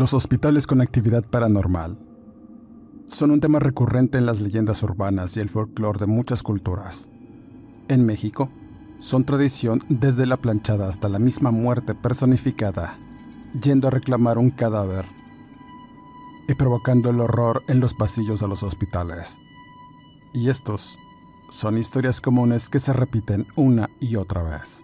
[0.00, 1.98] Los hospitales con actividad paranormal
[3.08, 7.10] son un tema recurrente en las leyendas urbanas y el folclore de muchas culturas.
[7.88, 8.48] En México,
[8.98, 12.98] son tradición desde la planchada hasta la misma muerte personificada,
[13.62, 15.04] yendo a reclamar un cadáver
[16.48, 19.38] y provocando el horror en los pasillos de los hospitales.
[20.32, 20.96] Y estos
[21.50, 24.82] son historias comunes que se repiten una y otra vez.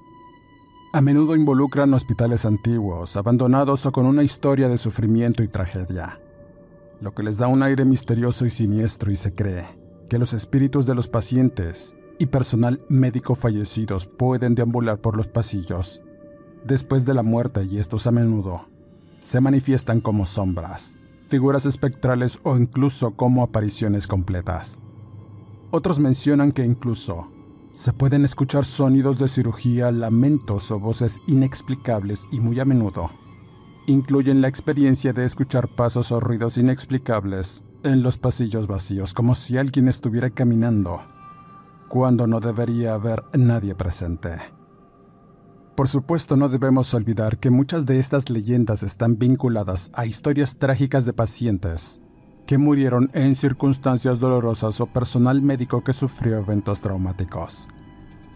[0.97, 6.23] A menudo involucran hospitales antiguos, abandonados o con una historia de sufrimiento y tragedia,
[7.03, 9.67] lo que les da un aire misterioso y siniestro y se cree
[10.09, 16.01] que los espíritus de los pacientes y personal médico fallecidos pueden deambular por los pasillos
[16.65, 18.65] después de la muerte y estos a menudo
[19.21, 24.79] se manifiestan como sombras, figuras espectrales o incluso como apariciones completas.
[25.71, 27.36] Otros mencionan que incluso
[27.77, 33.13] se pueden escuchar sonidos de cirugía, lamentos o voces inexplicables y muy a menudo
[33.87, 39.57] incluyen la experiencia de escuchar pasos o ruidos inexplicables en los pasillos vacíos, como si
[39.57, 41.01] alguien estuviera caminando,
[41.89, 44.39] cuando no debería haber nadie presente.
[45.77, 51.05] Por supuesto, no debemos olvidar que muchas de estas leyendas están vinculadas a historias trágicas
[51.05, 52.01] de pacientes
[52.47, 57.69] que murieron en circunstancias dolorosas o personal médico que sufrió eventos traumáticos.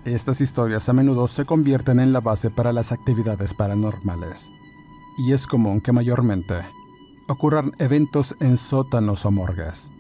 [0.05, 4.51] Estas historias a menudo se convierten en la base para las actividades paranormales,
[5.19, 6.57] y es común que mayormente
[7.29, 9.91] ocurran eventos en sótanos o morgues.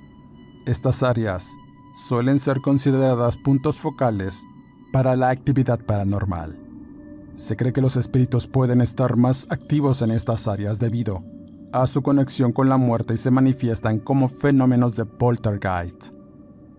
[0.66, 1.54] Estas áreas
[1.94, 4.42] suelen ser consideradas puntos focales
[4.92, 6.58] para la actividad paranormal.
[7.36, 11.22] Se cree que los espíritus pueden estar más activos en estas áreas debido
[11.72, 16.08] a su conexión con la muerte y se manifiestan como fenómenos de poltergeist,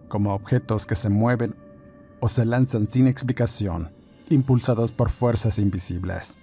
[0.08, 1.56] como objetos que se mueven
[2.20, 3.94] o se lanzan sin explicación,
[4.30, 6.38] impulsados por fuerzas invisibles.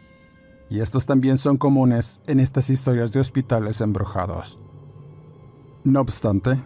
[0.70, 4.58] Y estos también son comunes en estas historias de hospitales embrujados.
[5.84, 6.62] No obstante,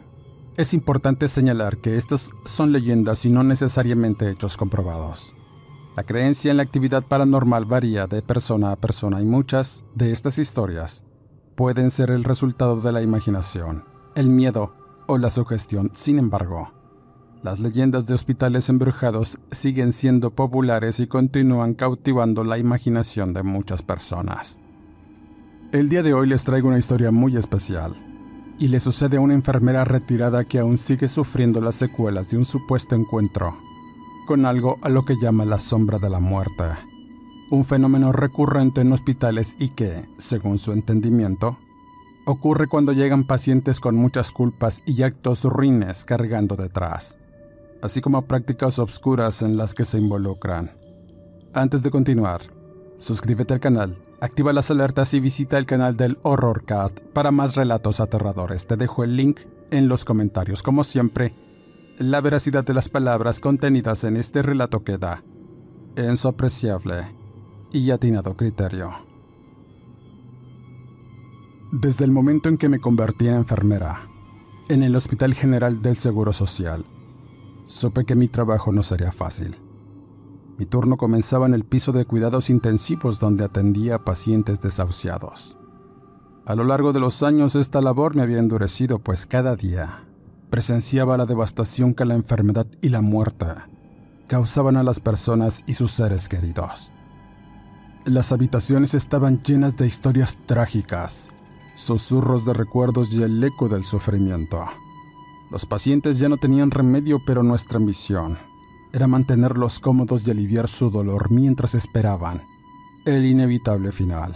[0.57, 5.35] es importante señalar que estas son leyendas y no necesariamente hechos comprobados.
[5.97, 10.39] La creencia en la actividad paranormal varía de persona a persona y muchas de estas
[10.39, 11.05] historias
[11.55, 14.73] pueden ser el resultado de la imaginación, el miedo
[15.07, 15.91] o la sugestión.
[15.95, 16.73] Sin embargo,
[17.43, 23.83] las leyendas de hospitales embrujados siguen siendo populares y continúan cautivando la imaginación de muchas
[23.83, 24.59] personas.
[25.73, 27.95] El día de hoy les traigo una historia muy especial,
[28.59, 32.45] y le sucede a una enfermera retirada que aún sigue sufriendo las secuelas de un
[32.45, 33.57] supuesto encuentro
[34.27, 36.92] con algo a lo que llama la sombra de la muerte
[37.53, 41.59] un fenómeno recurrente en hospitales y que, según su entendimiento,
[42.25, 47.19] ocurre cuando llegan pacientes con muchas culpas y actos ruines cargando detrás,
[47.83, 50.71] así como prácticas obscuras en las que se involucran.
[51.53, 52.41] Antes de continuar,
[52.97, 58.01] suscríbete al canal, activa las alertas y visita el canal del Horrorcast para más relatos
[58.01, 58.67] aterradores.
[58.67, 59.41] Te dejo el link
[59.71, 60.63] en los comentarios.
[60.63, 61.35] Como siempre,
[61.99, 65.23] la veracidad de las palabras contenidas en este relato queda
[65.97, 67.22] en su apreciable
[67.73, 68.91] y atinado criterio.
[71.73, 74.09] Desde el momento en que me convertí en enfermera,
[74.69, 76.85] en el Hospital General del Seguro Social,
[77.67, 79.57] supe que mi trabajo no sería fácil.
[80.59, 85.57] Mi turno comenzaba en el piso de cuidados intensivos donde atendía a pacientes desahuciados.
[86.45, 90.05] A lo largo de los años esta labor me había endurecido, pues cada día
[90.51, 93.47] presenciaba la devastación que la enfermedad y la muerte
[94.27, 96.93] causaban a las personas y sus seres queridos.
[98.05, 101.31] Las habitaciones estaban llenas de historias trágicas,
[101.77, 104.65] susurros de recuerdos y el eco del sufrimiento.
[105.53, 108.39] Los pacientes ya no tenían remedio, pero nuestra misión
[108.93, 112.43] era mantenerlos cómodos y aliviar su dolor mientras esperaban
[113.07, 114.35] el inevitable final.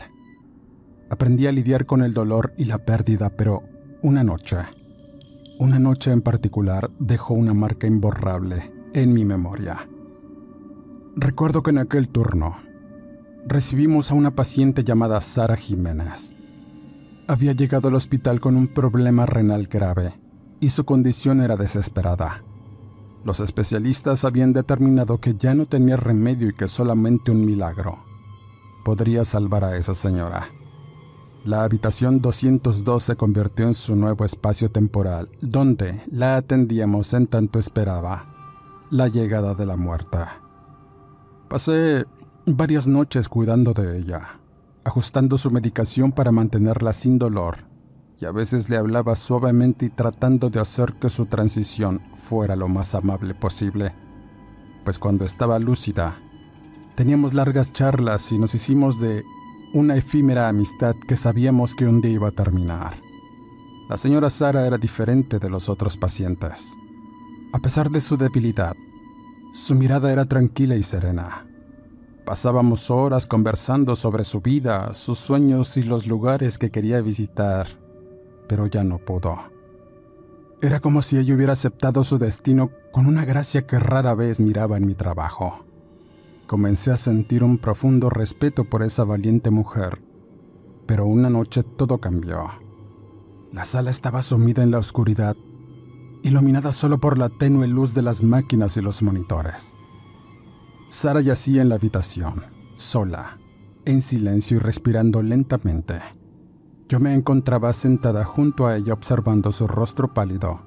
[1.11, 3.65] Aprendí a lidiar con el dolor y la pérdida, pero
[4.01, 4.59] una noche,
[5.59, 9.89] una noche en particular dejó una marca imborrable en mi memoria.
[11.17, 12.57] Recuerdo que en aquel turno
[13.47, 16.35] recibimos a una paciente llamada Sara Jiménez.
[17.29, 20.13] Había llegado al hospital con un problema renal grave
[20.61, 22.43] y su condición era desesperada.
[23.25, 28.05] Los especialistas habían determinado que ya no tenía remedio y que solamente un milagro
[28.85, 30.49] podría salvar a esa señora.
[31.45, 37.61] La habitación 202 se convirtió en su nuevo espacio temporal, donde la atendíamos en tanto
[37.61, 38.25] esperaba
[38.91, 40.41] la llegada de la muerta.
[41.49, 42.07] Pasé
[42.47, 44.39] varias noches cuidando de ella,
[44.85, 47.57] ajustando su medicación para mantenerla sin dolor,
[48.21, 52.69] y a veces le hablaba suavemente y tratando de hacer que su transición fuera lo
[52.69, 53.93] más amable posible,
[54.85, 56.17] pues cuando estaba lúcida,
[56.95, 59.25] teníamos largas charlas y nos hicimos de
[59.75, 62.95] una efímera amistad que sabíamos que un día iba a terminar.
[63.89, 66.77] La señora Sara era diferente de los otros pacientes.
[67.53, 68.77] A pesar de su debilidad,
[69.53, 71.47] su mirada era tranquila y serena.
[72.27, 77.69] Pasábamos horas conversando sobre su vida, sus sueños y los lugares que quería visitar,
[78.49, 79.39] pero ya no pudo.
[80.61, 84.77] Era como si ella hubiera aceptado su destino con una gracia que rara vez miraba
[84.77, 85.67] en mi trabajo
[86.47, 90.01] comencé a sentir un profundo respeto por esa valiente mujer.
[90.87, 92.49] Pero una noche todo cambió.
[93.53, 95.37] La sala estaba sumida en la oscuridad,
[96.23, 99.75] iluminada solo por la tenue luz de las máquinas y los monitores.
[100.89, 102.45] Sara yacía en la habitación,
[102.77, 103.39] sola,
[103.85, 106.01] en silencio y respirando lentamente.
[106.89, 110.61] Yo me encontraba sentada junto a ella observando su rostro pálido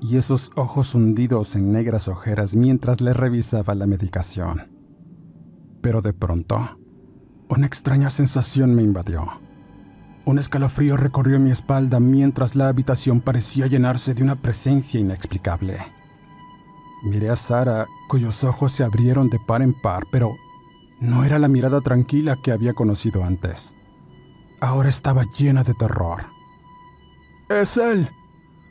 [0.00, 4.70] y esos ojos hundidos en negras ojeras mientras le revisaba la medicación.
[5.82, 6.78] Pero de pronto,
[7.50, 9.26] una extraña sensación me invadió.
[10.24, 15.78] Un escalofrío recorrió mi espalda mientras la habitación parecía llenarse de una presencia inexplicable.
[17.02, 20.36] Miré a Sara, cuyos ojos se abrieron de par en par, pero
[21.00, 23.74] no era la mirada tranquila que había conocido antes.
[24.60, 26.26] Ahora estaba llena de terror.
[27.48, 28.08] Es él.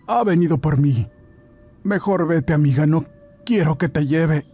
[0.08, 1.08] Ha venido por mí.
[1.84, 3.06] Mejor vete, amiga, no
[3.46, 4.46] quiero que te lleve.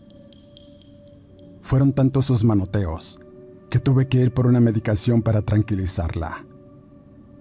[1.62, 3.20] Fueron tantos sus manoteos
[3.70, 6.46] que tuve que ir por una medicación para tranquilizarla.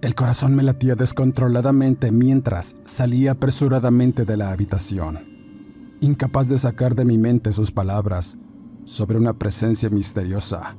[0.01, 5.34] El corazón me latía descontroladamente mientras salía apresuradamente de la habitación,
[6.01, 8.37] incapaz de sacar de mi mente sus palabras
[8.85, 10.77] sobre una presencia misteriosa.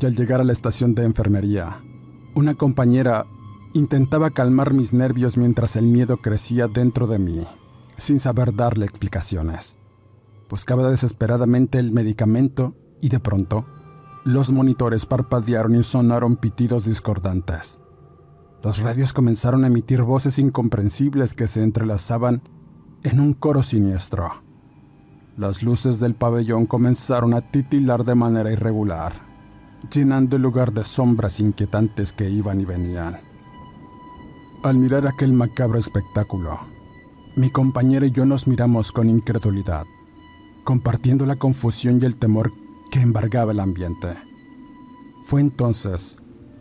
[0.00, 1.82] Y al llegar a la estación de enfermería,
[2.34, 3.26] una compañera
[3.74, 7.46] intentaba calmar mis nervios mientras el miedo crecía dentro de mí,
[7.96, 9.78] sin saber darle explicaciones.
[10.48, 13.64] Buscaba desesperadamente el medicamento y de pronto
[14.24, 17.80] los monitores parpadearon y sonaron pitidos discordantes.
[18.62, 22.42] Los radios comenzaron a emitir voces incomprensibles que se entrelazaban
[23.04, 24.30] en un coro siniestro.
[25.36, 29.12] Las luces del pabellón comenzaron a titilar de manera irregular,
[29.92, 33.18] llenando el lugar de sombras inquietantes que iban y venían.
[34.62, 36.58] Al mirar aquel macabro espectáculo,
[37.36, 39.84] mi compañera y yo nos miramos con incredulidad
[40.64, 42.50] compartiendo la confusión y el temor
[42.90, 44.14] que embargaba el ambiente.
[45.24, 46.18] Fue entonces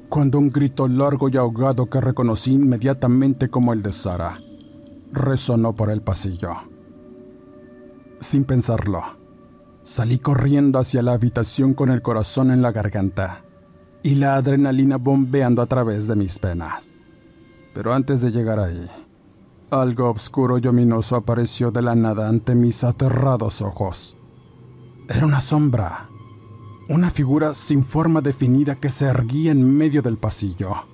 [0.09, 4.37] cuando un grito largo y ahogado que reconocí inmediatamente como el de Sara
[5.13, 6.53] resonó por el pasillo.
[8.19, 9.01] Sin pensarlo,
[9.83, 13.45] salí corriendo hacia la habitación con el corazón en la garganta
[14.01, 16.93] y la adrenalina bombeando a través de mis venas.
[17.73, 18.89] Pero antes de llegar ahí,
[19.69, 24.17] algo oscuro y ominoso apareció de la nada ante mis aterrados ojos.
[25.07, 26.09] Era una sombra,
[26.89, 30.92] una figura sin forma definida que se erguía en medio del pasillo.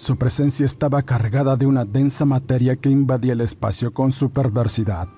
[0.00, 5.08] Su presencia estaba cargada de una densa materia que invadía el espacio con su perversidad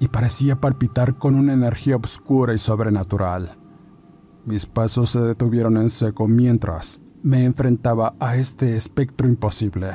[0.00, 3.56] y parecía palpitar con una energía oscura y sobrenatural.
[4.46, 9.92] Mis pasos se detuvieron en seco mientras me enfrentaba a este espectro imposible.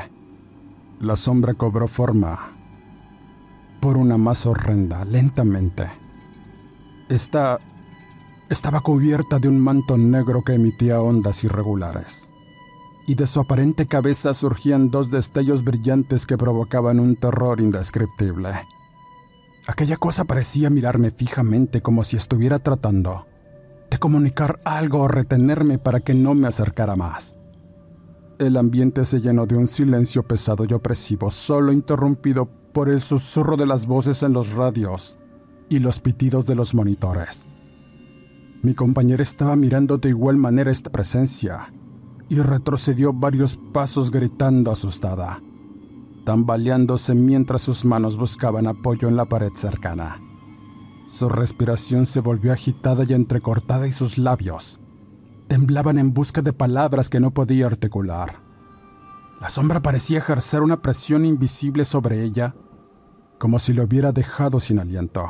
[1.01, 2.39] La sombra cobró forma
[3.81, 5.89] por una más horrenda, lentamente.
[7.09, 7.59] Esta
[8.49, 12.31] estaba cubierta de un manto negro que emitía ondas irregulares
[13.09, 18.51] y de su aparente cabeza surgían dos destellos brillantes que provocaban un terror indescriptible.
[19.65, 23.25] Aquella cosa parecía mirarme fijamente como si estuviera tratando
[23.89, 27.35] de comunicar algo o retenerme para que no me acercara más.
[28.37, 33.57] El ambiente se llenó de un silencio pesado y opresivo, solo interrumpido por el susurro
[33.57, 35.17] de las voces en los radios
[35.67, 37.47] y los pitidos de los monitores.
[38.61, 41.71] Mi compañera estaba mirando de igual manera esta presencia
[42.29, 45.41] y retrocedió varios pasos gritando asustada,
[46.25, 50.21] tambaleándose mientras sus manos buscaban apoyo en la pared cercana.
[51.09, 54.79] Su respiración se volvió agitada y entrecortada y sus labios
[55.47, 58.35] temblaban en busca de palabras que no podía articular.
[59.41, 62.53] La sombra parecía ejercer una presión invisible sobre ella,
[63.39, 65.25] como si lo hubiera dejado sin aliento.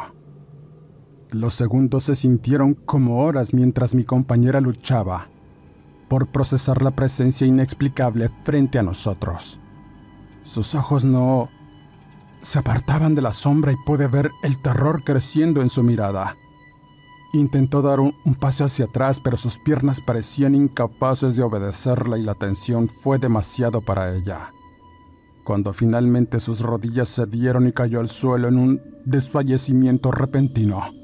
[1.31, 5.29] Los segundos se sintieron como horas mientras mi compañera luchaba
[6.09, 9.59] por procesar la presencia inexplicable frente a nosotros.
[10.43, 11.49] Sus ojos no
[12.41, 16.35] se apartaban de la sombra y pude ver el terror creciendo en su mirada.
[17.33, 22.33] Intentó dar un, paso hacia atrás, pero sus piernas parecían incapaces de obedecerla y la
[22.33, 24.51] tensión fue demasiado para ella.
[25.43, 30.98] Cuando finalmente sus rodillas cedieron y cayó al suelo en un desfallecimiento repentino,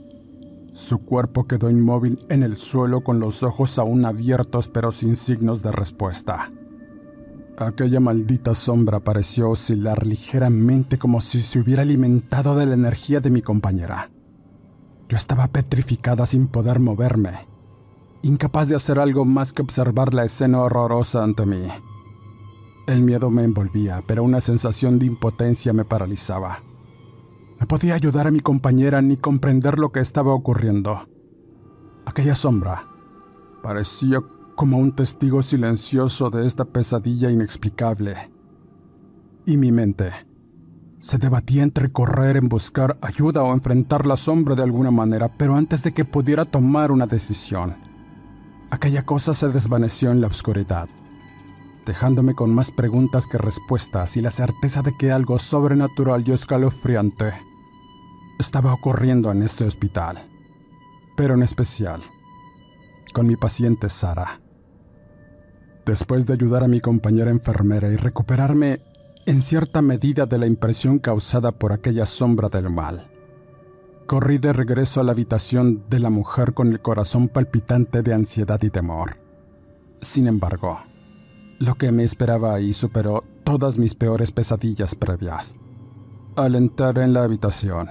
[0.75, 5.61] su cuerpo quedó inmóvil en el suelo con los ojos aún abiertos pero sin signos
[5.61, 6.51] de respuesta.
[7.57, 13.29] Aquella maldita sombra pareció oscilar ligeramente como si se hubiera alimentado de la energía de
[13.29, 14.11] mi compañera.
[15.07, 17.47] Yo estaba petrificada sin poder moverme,
[18.21, 21.69] incapaz de hacer algo más que observar la escena horrorosa ante mí.
[22.85, 26.63] El miedo me envolvía, pero una sensación de impotencia me paralizaba.
[27.67, 31.09] Podía ayudar a mi compañera ni comprender lo que estaba ocurriendo.
[32.05, 32.83] Aquella sombra
[33.63, 34.19] parecía
[34.55, 38.15] como un testigo silencioso de esta pesadilla inexplicable.
[39.47, 40.11] Y mi mente
[40.99, 45.55] se debatía entre correr en buscar ayuda o enfrentar la sombra de alguna manera, pero
[45.55, 47.75] antes de que pudiera tomar una decisión,
[48.69, 50.87] aquella cosa se desvaneció en la oscuridad,
[51.85, 57.33] dejándome con más preguntas que respuestas y la certeza de que algo sobrenatural y escalofriante
[58.39, 60.27] estaba ocurriendo en este hospital,
[61.15, 62.01] pero en especial
[63.15, 64.41] con mi paciente Sara.
[65.85, 68.81] Después de ayudar a mi compañera enfermera y recuperarme
[69.25, 73.09] en cierta medida de la impresión causada por aquella sombra del mal,
[74.05, 78.61] corrí de regreso a la habitación de la mujer con el corazón palpitante de ansiedad
[78.61, 79.15] y temor.
[80.01, 80.79] Sin embargo,
[81.57, 85.57] lo que me esperaba ahí superó todas mis peores pesadillas previas.
[86.35, 87.87] Al entrar en la habitación,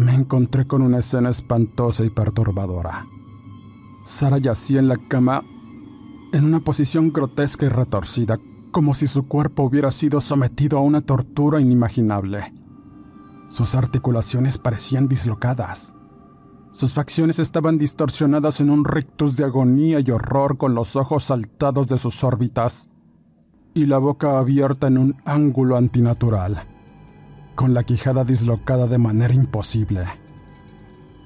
[0.00, 3.06] me encontré con una escena espantosa y perturbadora.
[4.02, 5.44] Sara yacía en la cama
[6.32, 8.38] en una posición grotesca y retorcida,
[8.70, 12.54] como si su cuerpo hubiera sido sometido a una tortura inimaginable.
[13.50, 15.92] Sus articulaciones parecían dislocadas.
[16.72, 21.88] Sus facciones estaban distorsionadas en un rictus de agonía y horror con los ojos saltados
[21.88, 22.88] de sus órbitas
[23.74, 26.79] y la boca abierta en un ángulo antinatural
[27.60, 30.06] con la quijada dislocada de manera imposible.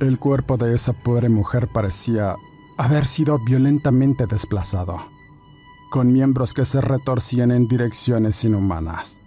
[0.01, 2.35] El cuerpo de esa pobre mujer parecía
[2.77, 4.99] haber sido violentamente desplazado,
[5.93, 9.21] con miembros que se retorcían en direcciones inhumanas.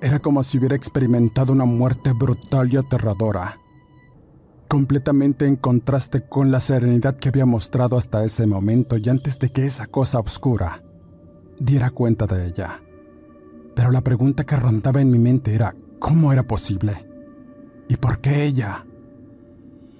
[0.00, 3.58] Era como si hubiera experimentado una muerte brutal y aterradora,
[4.68, 9.50] completamente en contraste con la serenidad que había mostrado hasta ese momento y antes de
[9.50, 10.84] que esa cosa oscura
[11.58, 12.80] diera cuenta de ella.
[13.74, 17.06] Pero la pregunta que rondaba en mi mente era, ¿Cómo era posible?
[17.86, 18.86] ¿Y por qué ella?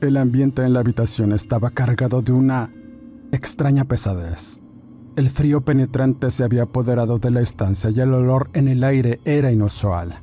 [0.01, 2.73] El ambiente en la habitación estaba cargado de una
[3.33, 4.63] extraña pesadez.
[5.17, 9.21] El frío penetrante se había apoderado de la estancia y el olor en el aire
[9.27, 10.15] era inusual,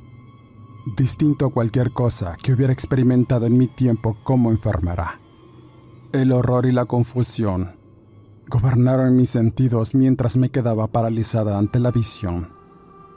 [0.96, 5.20] distinto a cualquier cosa que hubiera experimentado en mi tiempo como enfermera.
[6.12, 7.76] El horror y la confusión
[8.48, 12.48] gobernaron mis sentidos mientras me quedaba paralizada ante la visión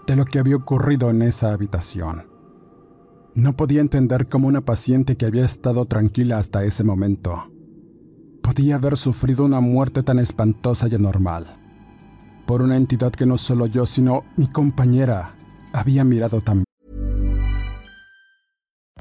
[0.05, 2.30] de lo que había ocurrido en esa habitación.
[3.33, 7.51] No podía entender cómo una paciente que había estado tranquila hasta ese momento
[8.43, 11.45] podía haber sufrido una muerte tan espantosa y anormal
[12.45, 15.35] por una entidad que no solo yo, sino mi compañera
[15.71, 16.65] había mirado también.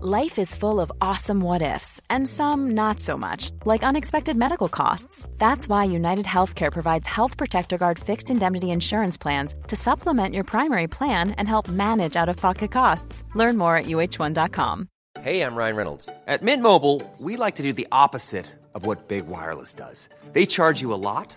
[0.03, 4.67] Life is full of awesome what ifs and some not so much, like unexpected medical
[4.67, 5.29] costs.
[5.37, 10.45] That's why United Healthcare provides Health Protector Guard fixed indemnity insurance plans to supplement your
[10.45, 13.25] primary plan and help manage out of pocket costs.
[13.35, 14.89] Learn more at uh1.com.
[15.21, 16.09] Hey, I'm Ryan Reynolds.
[16.27, 20.09] At Mint Mobile, we like to do the opposite of what Big Wireless does.
[20.33, 21.37] They charge you a lot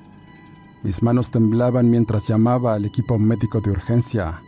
[0.83, 4.41] Mis manos temblaban mientras llamaba al equipo médico de urgencia,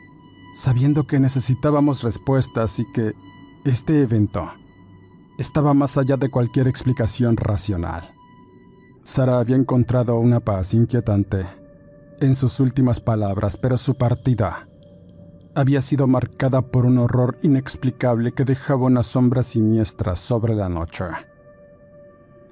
[0.56, 3.14] sabiendo que necesitábamos respuestas y que
[3.66, 4.50] este evento
[5.38, 8.14] estaba más allá de cualquier explicación racional.
[9.04, 11.46] Sara había encontrado una paz inquietante
[12.20, 14.68] en sus últimas palabras, pero su partida
[15.56, 21.06] había sido marcada por un horror inexplicable que dejaba una sombra siniestra sobre la noche.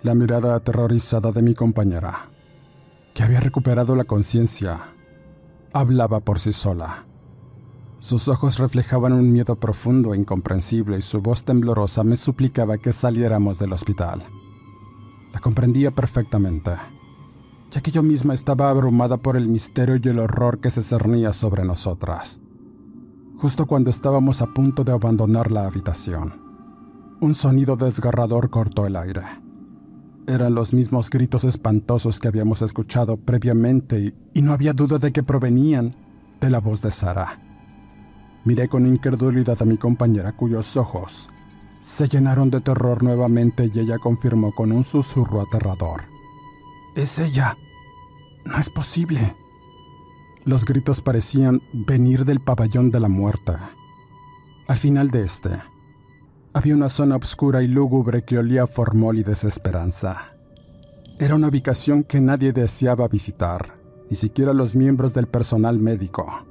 [0.03, 2.29] La mirada aterrorizada de mi compañera,
[3.13, 4.79] que había recuperado la conciencia,
[5.73, 7.05] hablaba por sí sola.
[7.99, 12.93] Sus ojos reflejaban un miedo profundo e incomprensible y su voz temblorosa me suplicaba que
[12.93, 14.23] saliéramos del hospital.
[15.33, 16.71] La comprendía perfectamente,
[17.69, 21.31] ya que yo misma estaba abrumada por el misterio y el horror que se cernía
[21.31, 22.39] sobre nosotras.
[23.37, 26.33] Justo cuando estábamos a punto de abandonar la habitación,
[27.21, 29.21] un sonido desgarrador cortó el aire.
[30.27, 35.23] Eran los mismos gritos espantosos que habíamos escuchado previamente y, no había duda de que
[35.23, 35.95] provenían
[36.39, 37.39] de la voz de Sara.
[38.45, 41.29] Miré con incredulidad a mi compañera cuyos ojos
[41.81, 46.03] se llenaron de terror nuevamente y ella confirmó con un susurro aterrador.
[46.95, 47.57] Es ella.
[48.45, 49.35] No es posible.
[50.45, 53.71] Los gritos parecían venir del pabellón de la muerta.
[54.67, 55.49] Al final de este,
[56.53, 60.35] había una zona oscura y lúgubre que olía a formol y desesperanza.
[61.17, 63.75] Era una ubicación que nadie deseaba visitar,
[64.09, 66.45] ni siquiera los miembros del personal médico.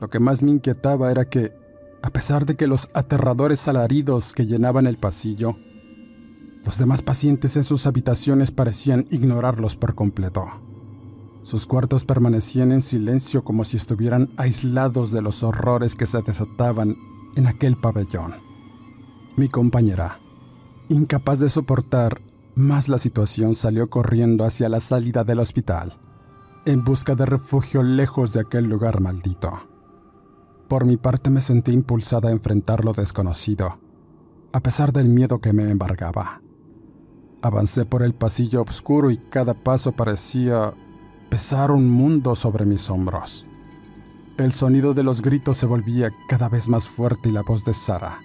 [0.00, 1.52] Lo que más me inquietaba era que,
[2.02, 5.56] a pesar de que los aterradores alaridos que llenaban el pasillo,
[6.64, 10.44] los demás pacientes en sus habitaciones parecían ignorarlos por completo.
[11.42, 16.96] Sus cuartos permanecían en silencio como si estuvieran aislados de los horrores que se desataban
[17.36, 18.43] en aquel pabellón.
[19.36, 20.20] Mi compañera,
[20.88, 22.20] incapaz de soportar
[22.54, 25.98] más la situación, salió corriendo hacia la salida del hospital,
[26.66, 29.50] en busca de refugio lejos de aquel lugar maldito.
[30.68, 33.80] Por mi parte me sentí impulsada a enfrentar lo desconocido,
[34.52, 36.40] a pesar del miedo que me embargaba.
[37.42, 40.74] Avancé por el pasillo oscuro y cada paso parecía
[41.28, 43.48] pesar un mundo sobre mis hombros.
[44.36, 47.74] El sonido de los gritos se volvía cada vez más fuerte y la voz de
[47.74, 48.20] Sara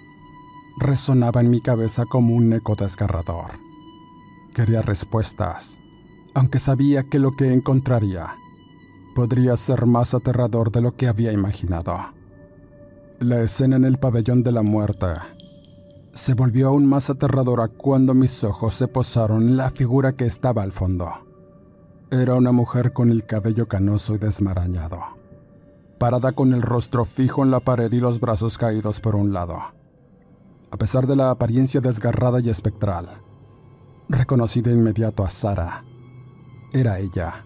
[0.78, 3.52] resonaba en mi cabeza como un eco desgarrador.
[4.54, 5.80] Quería respuestas,
[6.34, 8.36] aunque sabía que lo que encontraría
[9.14, 11.98] podría ser más aterrador de lo que había imaginado.
[13.18, 15.08] La escena en el pabellón de la muerte
[16.12, 20.62] se volvió aún más aterradora cuando mis ojos se posaron en la figura que estaba
[20.62, 21.10] al fondo.
[22.10, 25.00] Era una mujer con el cabello canoso y desmarañado,
[25.98, 29.79] parada con el rostro fijo en la pared y los brazos caídos por un lado.
[30.70, 33.08] A pesar de la apariencia desgarrada y espectral,
[34.08, 35.84] reconocí de inmediato a Sara.
[36.72, 37.44] Era ella,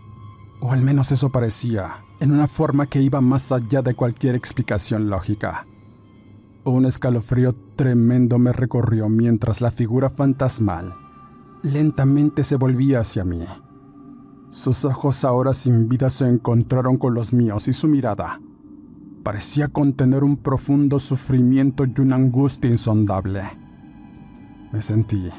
[0.60, 5.08] o al menos eso parecía, en una forma que iba más allá de cualquier explicación
[5.08, 5.66] lógica.
[6.64, 10.94] Un escalofrío tremendo me recorrió mientras la figura fantasmal
[11.64, 13.44] lentamente se volvía hacia mí.
[14.50, 18.38] Sus ojos ahora sin vida se encontraron con los míos y su mirada
[19.24, 23.42] parecía contener un profundo sufrimiento y una angustia insondable.
[24.72, 25.30] Me sentí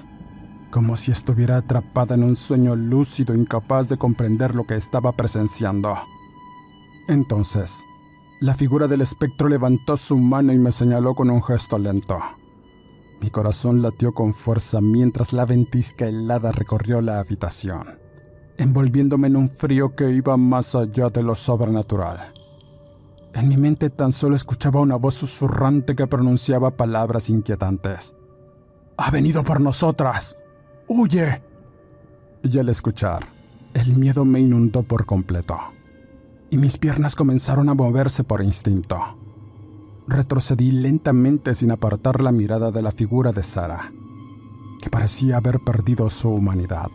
[0.75, 5.95] como si estuviera atrapada en un sueño lúcido incapaz de comprender lo que estaba presenciando.
[7.07, 7.81] Entonces,
[8.41, 12.17] la figura del espectro levantó su mano y me señaló con un gesto lento.
[13.21, 17.97] Mi corazón latió con fuerza mientras la ventisca helada recorrió la habitación,
[18.57, 22.33] envolviéndome en un frío que iba más allá de lo sobrenatural.
[23.35, 28.15] En mi mente tan solo escuchaba una voz susurrante que pronunciaba palabras inquietantes.
[28.95, 30.37] ¡Ha venido por nosotras!
[30.87, 31.43] ¡Huye!
[32.43, 33.25] Y al escuchar,
[33.73, 35.59] el miedo me inundó por completo
[36.49, 38.97] y mis piernas comenzaron a moverse por instinto.
[40.07, 43.91] Retrocedí lentamente sin apartar la mirada de la figura de Sara,
[44.81, 46.87] que parecía haber perdido su humanidad.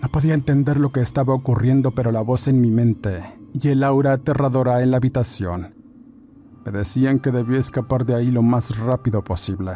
[0.00, 3.82] No podía entender lo que estaba ocurriendo, pero la voz en mi mente y el
[3.84, 5.80] aura aterradora en la habitación
[6.64, 9.72] me decían que debía escapar de ahí lo más rápido posible.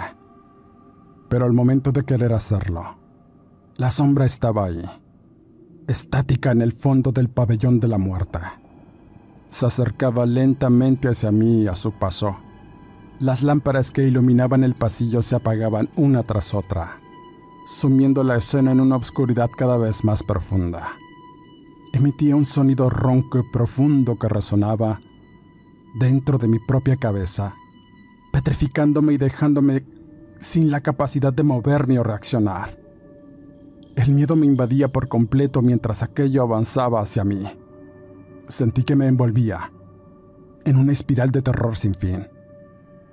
[1.29, 2.99] Pero al momento de querer hacerlo,
[3.77, 4.83] la sombra estaba ahí,
[5.89, 8.39] estática en el fondo del pabellón de la muerte
[9.51, 12.37] Se acercaba lentamente hacia mí y a su paso.
[13.21, 17.01] Las lámparas que iluminaban el pasillo se apagaban una tras otra,
[17.67, 20.99] sumiendo la escena en una oscuridad cada vez más profunda.
[21.95, 25.01] Emitía un sonido ronco y profundo que resonaba
[25.95, 27.55] dentro de mi propia cabeza,
[28.33, 29.87] petrificándome y dejándome
[30.41, 32.77] sin la capacidad de moverme o reaccionar.
[33.95, 37.45] El miedo me invadía por completo mientras aquello avanzaba hacia mí.
[38.49, 39.71] Sentí que me envolvía
[40.65, 42.27] en una espiral de terror sin fin.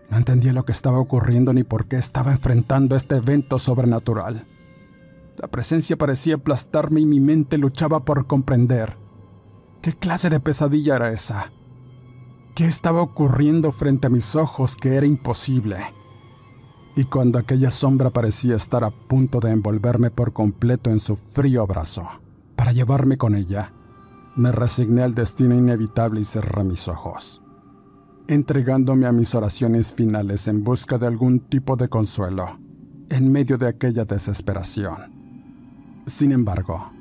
[0.10, 4.48] No entendía lo que estaba ocurriendo ni por qué estaba enfrentando este evento sobrenatural.
[5.41, 8.95] La presencia parecía aplastarme y mi mente luchaba por comprender.
[9.82, 11.51] ¿Qué clase de pesadilla era esa?
[12.54, 15.77] ¿Qué estaba ocurriendo frente a mis ojos que era imposible?
[16.95, 21.63] Y cuando aquella sombra parecía estar a punto de envolverme por completo en su frío
[21.63, 22.08] abrazo,
[22.56, 23.73] para llevarme con ella,
[24.36, 27.41] me resigné al destino inevitable y cerré mis ojos,
[28.27, 32.60] entregándome a mis oraciones finales en busca de algún tipo de consuelo
[33.10, 35.20] en medio de aquella desesperación.
[36.12, 36.91] Sin embargo,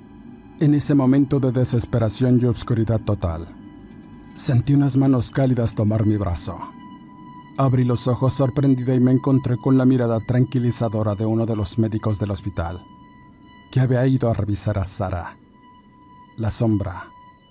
[0.61, 3.49] en ese momento de desesperación y obscuridad total,
[4.37, 6.57] sentí unas manos cálidas tomar mi brazo.
[7.59, 11.77] Abrí los ojos sorprendida y me encontré con la mirada tranquilizadora de uno de los
[11.77, 12.87] médicos del hospital,
[13.73, 15.37] que había ido a revisar a Sara.
[16.39, 17.03] La sombra,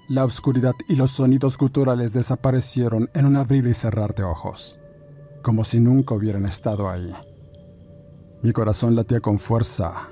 [0.08, 4.80] la oscuridad y los sonidos guturales desaparecieron en un abrir y cerrar de ojos,
[5.44, 7.14] como si nunca hubieran estado ahí.
[8.44, 10.10] Mi corazón latía con fuerza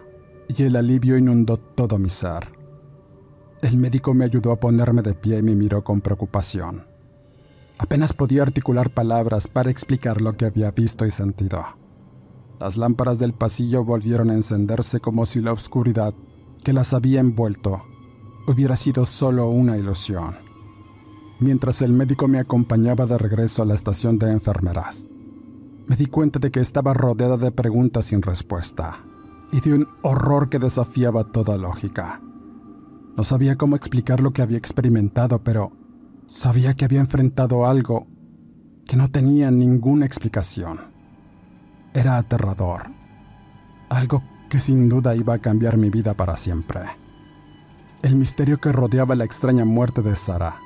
[0.50, 2.52] y el alivio inundó todo mi ser.
[3.62, 6.86] El médico me ayudó a ponerme de pie y me miró con preocupación.
[7.80, 11.64] Apenas podía articular palabras para explicar lo que había visto y sentido.
[12.60, 16.14] Las lámparas del pasillo volvieron a encenderse como si la oscuridad
[16.64, 17.84] que las había envuelto
[18.48, 20.36] hubiera sido solo una ilusión.
[21.40, 25.08] Mientras el médico me acompañaba de regreso a la estación de enfermeras,
[25.86, 29.00] me di cuenta de que estaba rodeada de preguntas sin respuesta
[29.52, 32.22] y de un horror que desafiaba toda lógica.
[33.16, 35.72] No sabía cómo explicar lo que había experimentado, pero
[36.28, 38.08] sabía que había enfrentado algo
[38.86, 40.80] que no tenía ninguna explicación.
[41.94, 42.92] Era aterrador.
[43.90, 46.82] Algo que sin duda iba a cambiar mi vida para siempre.
[48.02, 50.60] El misterio que rodeaba la extraña muerte de Sara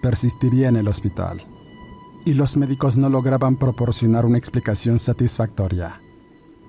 [0.00, 1.42] persistiría en el hospital,
[2.24, 6.00] y los médicos no lograban proporcionar una explicación satisfactoria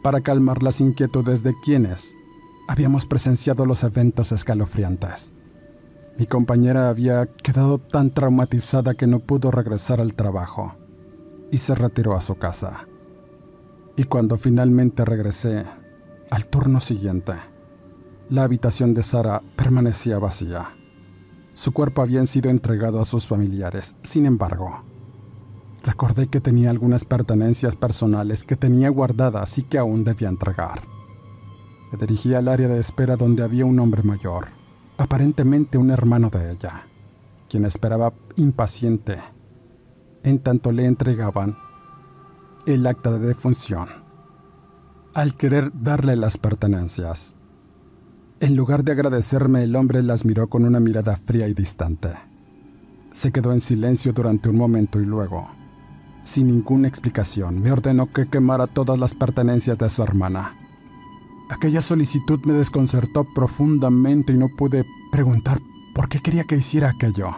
[0.02, 2.16] para calmar las inquietudes de quienes
[2.68, 5.32] habíamos presenciado los eventos escalofriantes.
[6.18, 10.76] Mi compañera había quedado tan traumatizada que no pudo regresar al trabajo
[11.52, 12.88] y se retiró a su casa.
[13.96, 15.66] Y cuando finalmente regresé,
[16.30, 17.34] al turno siguiente,
[18.30, 20.76] la habitación de Sara permanecía vacía.
[21.54, 23.96] Su cuerpo había sido entregado a sus familiares.
[24.04, 24.84] Sin embargo,
[25.84, 30.82] Recordé que tenía algunas pertenencias personales que tenía guardadas y que aún debía entregar.
[31.92, 34.50] Me dirigí al área de espera donde había un hombre mayor,
[34.98, 36.88] aparentemente un hermano de ella,
[37.50, 39.18] quien esperaba impaciente,
[40.24, 41.56] en tanto le entregaban
[42.66, 43.88] el acta de defunción.
[45.16, 47.36] Al querer darle las pertenencias,
[48.42, 52.14] en lugar de agradecerme, el hombre las miró con una mirada fría y distante.
[53.12, 55.50] Se quedó en silencio durante un momento y luego,
[56.24, 60.56] sin ninguna explicación, me ordenó que quemara todas las pertenencias de su hermana.
[61.50, 65.60] Aquella solicitud me desconcertó profundamente y no pude preguntar
[65.96, 67.30] por qué quería que hiciera aquello.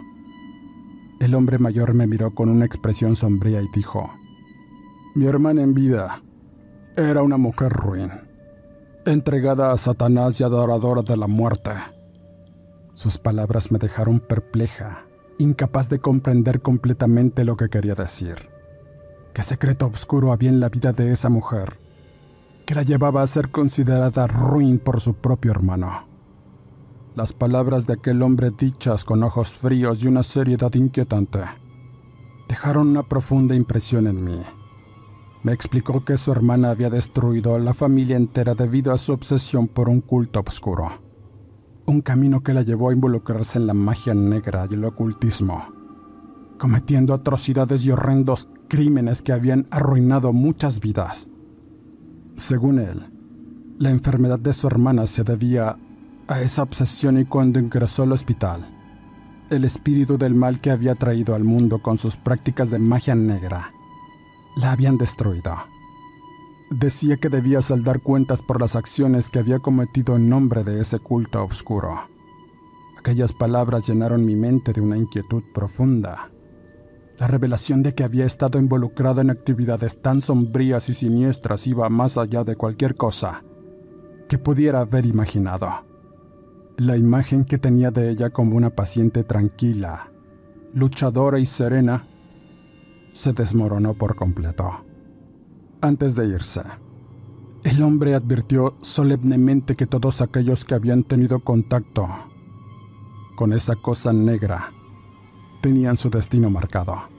[1.20, 4.12] El hombre mayor me miró con una expresión sombría y dijo,
[5.16, 6.22] Mi hermana en vida
[6.98, 8.10] era una mujer ruin,
[9.06, 11.72] entregada a Satanás y adoradora de la muerte.
[12.94, 15.06] Sus palabras me dejaron perpleja,
[15.38, 18.50] incapaz de comprender completamente lo que quería decir.
[19.34, 21.80] ¿Qué secreto oscuro había en la vida de esa mujer
[22.66, 26.06] que la llevaba a ser considerada ruin por su propio hermano?
[27.16, 31.40] Las palabras de aquel hombre dichas con ojos fríos y una seriedad inquietante
[32.50, 34.42] dejaron una profunda impresión en mí.
[35.44, 39.70] Me explicó que su hermana había destruido a la familia entera debido a su obsesión
[39.70, 40.92] por un culto oscuro,
[41.86, 45.64] un camino que la llevó a involucrarse en la magia negra y el ocultismo,
[46.58, 51.30] cometiendo atrocidades y horrendos crímenes que habían arruinado muchas vidas.
[52.38, 53.02] Según él,
[53.78, 55.78] la enfermedad de su hermana se debía
[56.30, 58.62] a esa obsesión y cuando ingresó al hospital,
[59.50, 63.74] el espíritu del mal que había traído al mundo con sus prácticas de magia negra
[64.56, 65.54] la habían destruido.
[66.70, 70.98] Decía que debía saldar cuentas por las acciones que había cometido en nombre de ese
[70.98, 72.08] culto oscuro.
[72.98, 76.32] Aquellas palabras llenaron mi mente de una inquietud profunda
[77.22, 82.18] La revelación de que había estado involucrado en actividades tan sombrías y siniestras iba más
[82.18, 83.44] allá de cualquier cosa
[84.28, 85.68] que pudiera haber imaginado.
[86.78, 90.12] La imagen que tenía de ella como una paciente tranquila,
[90.74, 92.08] luchadora y serena,
[93.14, 94.84] se desmoronó por completo.
[95.80, 96.64] Antes de irse,
[97.64, 102.08] el hombre advirtió solemnemente que todos aquellos que habían tenido contacto
[103.36, 104.74] con esa cosa negra
[105.62, 107.11] tenían su destino marcado.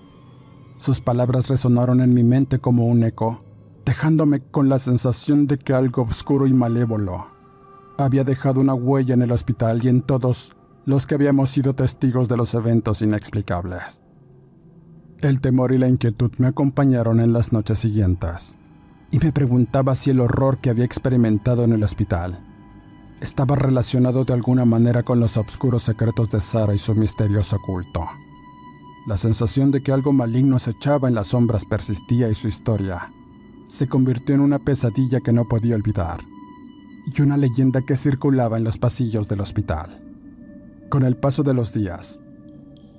[0.83, 3.39] Sus palabras resonaron en mi mente como un eco,
[3.85, 7.25] dejándome con la sensación de que algo oscuro y malévolo
[7.99, 12.27] había dejado una huella en el hospital y en todos los que habíamos sido testigos
[12.27, 14.03] de los eventos inexplicables.
[15.21, 18.57] El temor y la inquietud me acompañaron en las noches siguientes,
[19.13, 22.45] y me preguntaba si el horror que había experimentado en el hospital
[23.21, 28.01] estaba relacionado de alguna manera con los oscuros secretos de Sara y su misterioso culto.
[29.07, 33.13] La sensación de que algo maligno se echaba en las sombras persistía y su historia
[33.67, 36.21] se convirtió en una pesadilla que no podía olvidar
[37.07, 40.01] y una leyenda que circulaba en los pasillos del hospital.
[40.91, 42.21] Con el paso de los días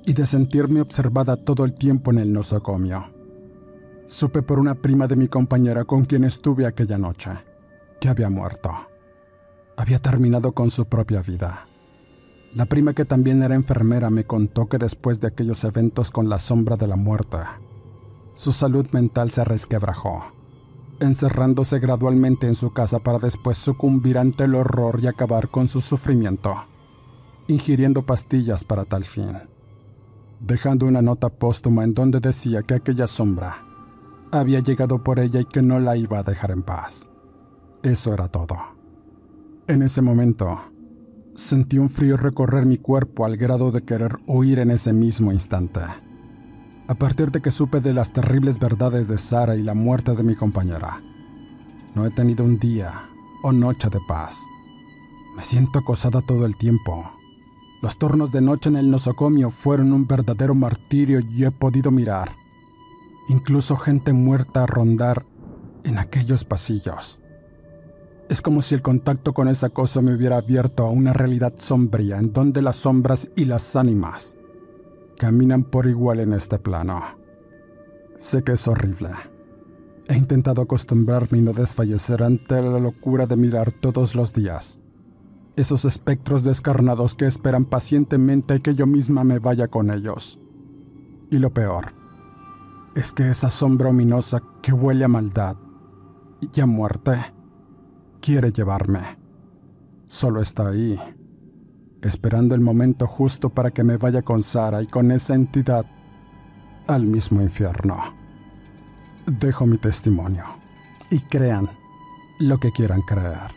[0.03, 3.13] y de sentirme observada todo el tiempo en el nosocomio,
[4.07, 7.29] supe por una prima de mi compañera con quien estuve aquella noche
[8.01, 8.71] que había muerto.
[9.77, 11.67] Había terminado con su propia vida.
[12.55, 16.39] La prima que también era enfermera me contó que después de aquellos eventos con la
[16.39, 17.39] sombra de la muerte,
[18.35, 20.33] su salud mental se resquebrajó
[20.99, 25.81] encerrándose gradualmente en su casa para después sucumbir ante el horror y acabar con su
[25.81, 26.53] sufrimiento,
[27.47, 29.33] ingiriendo pastillas para tal fin,
[30.39, 33.57] dejando una nota póstuma en donde decía que aquella sombra
[34.31, 37.09] había llegado por ella y que no la iba a dejar en paz.
[37.83, 38.57] Eso era todo.
[39.67, 40.61] En ese momento,
[41.35, 45.81] sentí un frío recorrer mi cuerpo al grado de querer huir en ese mismo instante.
[46.87, 50.23] A partir de que supe de las terribles verdades de Sara y la muerte de
[50.23, 51.01] mi compañera,
[51.95, 53.09] no he tenido un día
[53.43, 54.45] o noche de paz.
[55.35, 57.11] Me siento acosada todo el tiempo.
[57.81, 62.35] Los turnos de noche en el nosocomio fueron un verdadero martirio y he podido mirar,
[63.27, 65.25] incluso gente muerta a rondar
[65.83, 67.22] en aquellos pasillos.
[68.29, 72.17] Es como si el contacto con esa cosa me hubiera abierto a una realidad sombría
[72.17, 74.35] en donde las sombras y las ánimas
[75.17, 77.01] caminan por igual en este plano.
[78.17, 79.09] Sé que es horrible.
[80.07, 84.79] He intentado acostumbrarme y no desfallecer ante la locura de mirar todos los días
[85.55, 90.39] esos espectros descarnados que esperan pacientemente que yo misma me vaya con ellos.
[91.29, 91.93] Y lo peor
[92.95, 95.55] es que esa sombra ominosa que huele a maldad
[96.41, 97.13] y a muerte
[98.23, 99.01] quiere llevarme.
[100.07, 100.97] Solo está ahí
[102.01, 105.85] esperando el momento justo para que me vaya con Sara y con esa entidad
[106.87, 107.97] al mismo infierno.
[109.25, 110.45] Dejo mi testimonio
[111.09, 111.69] y crean
[112.39, 113.51] lo que quieran creer.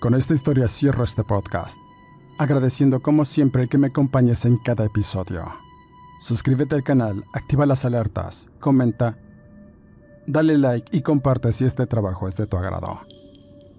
[0.00, 1.78] Con esta historia cierro este podcast,
[2.38, 5.54] agradeciendo como siempre que me acompañes en cada episodio.
[6.20, 9.18] Suscríbete al canal, activa las alertas, comenta,
[10.26, 13.00] dale like y comparte si este trabajo es de tu agrado.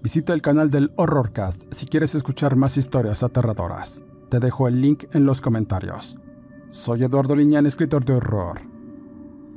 [0.02, 4.02] Visita el canal del Horrorcast si quieres escuchar más historias aterradoras.
[4.30, 6.18] Te dejo el link en los comentarios.
[6.70, 8.62] Soy Eduardo Liñán, escritor de horror.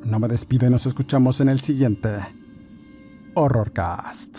[0.04, 2.18] No me despido y nos escuchamos en el siguiente
[3.34, 4.38] Horrorcast.